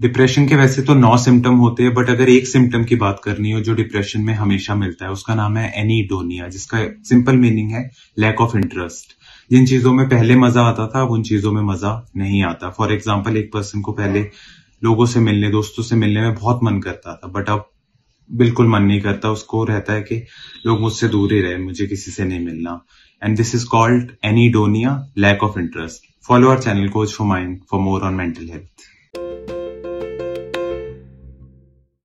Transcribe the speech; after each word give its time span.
Depression 0.00 0.46
के 0.48 0.56
वैसे 0.56 0.82
तो 0.82 0.94
नौ 0.94 1.16
सिम्टम 1.18 1.54
होते 1.54 1.82
हैं 1.82 1.92
बट 1.94 2.10
अगर 2.10 2.28
एक 2.28 2.46
सिम्टम 2.48 2.84
की 2.84 2.96
बात 2.96 3.20
करनी 3.24 3.50
हो 3.52 3.60
जो 3.60 3.72
डिप्रेशन 3.74 4.20
में 4.20 4.32
हमेशा 4.34 4.74
मिलता 4.74 5.04
है, 5.04 5.10
उसका 5.10 5.34
नाम 5.34 5.56
है 5.56 5.72
एनीडोनिया 5.80 6.46
जिसका 6.48 6.78
सिंपल 7.08 7.36
मीनिंग 7.36 7.72
है 7.72 7.82
लैक 8.18 8.40
ऑफ़ 8.40 8.56
इंटरेस्ट 8.56 9.12
जिन 9.50 9.66
चीज़ों 9.66 9.92
में 9.92 10.08
पहले 10.08 10.36
मज़ा 10.36 10.62
आता 10.62 10.86
था 10.94 11.02
उन 11.06 11.22
चीज़ों 11.22 11.52
में 11.52 11.60
मज़ा 11.62 11.92
नहीं 12.16 12.42
आता. 12.44 12.70
फॉर 12.70 12.92
एग्ज़ाम्पल 12.92 13.36
एक 13.36 13.52
पर्सन 13.52 13.80
को 13.80 13.92
पहले 13.92 14.22
लोगों 14.82 15.06
से 15.06 15.20
मिलने, 15.20 15.50
दोस्तों 15.50 15.82
से 15.82 15.96
मिलने 15.96 16.20
में 16.20 16.34
बहुत 16.34 16.60
मन 16.64 16.80
करता 16.80 17.14
था 17.14 17.28
बट 17.28 17.50
अब 17.50 17.68
बिल्कुल 18.30 18.68
मन 18.68 18.82
नहीं 18.82 19.00
करता. 19.00 19.30
उसको 19.30 19.64
रहता 19.64 19.92
है 19.92 20.02
कि 20.02 20.22
लोग 20.66 20.80
मुझसे 20.80 21.08
दूर 21.08 21.32
ही 21.32 21.40
रहे, 21.40 21.56
मुझे 21.58 21.86
किसी 21.86 22.10
से 22.10 22.24
नहीं 22.24 22.44
मिलना. 22.44 22.80
And 23.22 23.36
this 23.36 23.54
is 23.54 23.66
called 23.70 24.10
anhedonia 24.24 24.96
lack 25.18 25.44
of 25.44 25.58
interest 25.60 26.08
follow 26.28 26.50
our 26.50 26.62
channel 26.62 26.88
coach 26.88 27.14
for 27.14 27.26
mind 27.28 27.58
for 27.70 27.80
more 27.80 28.02
on 28.02 28.14
mental 28.14 28.48
health 28.48 28.88